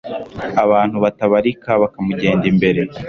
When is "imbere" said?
2.51-2.81